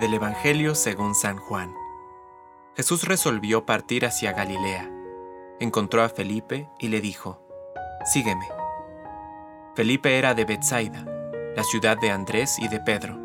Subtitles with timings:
[0.00, 1.74] Del Evangelio según San Juan.
[2.74, 4.90] Jesús resolvió partir hacia Galilea.
[5.60, 7.46] Encontró a Felipe y le dijo,
[8.06, 8.48] Sígueme.
[9.74, 11.04] Felipe era de Bethsaida,
[11.54, 13.18] la ciudad de Andrés y de Pedro.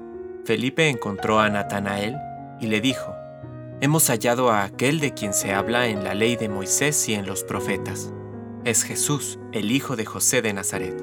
[0.44, 2.18] Felipe encontró a Natanael
[2.60, 3.16] y le dijo,
[3.80, 7.26] Hemos hallado a aquel de quien se habla en la ley de Moisés y en
[7.26, 8.12] los profetas.
[8.66, 11.02] Es Jesús, el hijo de José de Nazaret.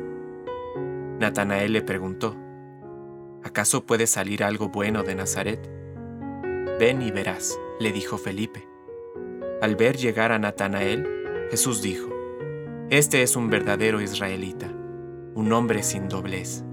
[1.19, 2.37] Natanael le preguntó,
[3.45, 5.71] ¿acaso puede salir algo bueno de Nazaret?
[6.79, 8.67] Ven y verás, le dijo Felipe.
[9.61, 12.09] Al ver llegar a Natanael, Jesús dijo,
[12.91, 14.67] Este es un verdadero israelita,
[15.35, 16.65] un hombre sin doblez.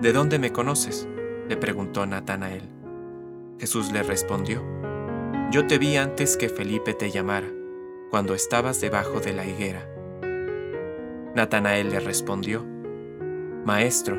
[0.00, 1.08] ¿De dónde me conoces?
[1.48, 2.68] le preguntó Natanael.
[3.58, 4.62] Jesús le respondió,
[5.50, 7.48] Yo te vi antes que Felipe te llamara,
[8.10, 9.88] cuando estabas debajo de la higuera.
[11.34, 12.64] Natanael le respondió,
[13.64, 14.18] Maestro,